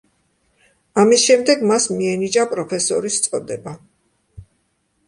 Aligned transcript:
ამის 1.03 1.25
შემდეგ 1.27 1.61
მას 1.73 1.85
მიენიჭა 1.99 2.47
პროფესორის 2.55 3.21
წოდება. 3.29 3.77